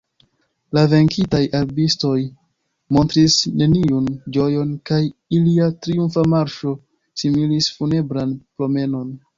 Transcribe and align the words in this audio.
La 0.77 0.83
venkintaj 0.93 1.41
rabistoj 1.55 2.13
montris 2.97 3.37
neniun 3.61 4.09
ĝojon, 4.39 4.73
kaj 4.93 5.01
ilia 5.41 5.69
triumfa 5.85 6.27
marŝo 6.37 6.77
similis 7.25 7.73
funebran 7.79 8.39
promenon. 8.55 9.17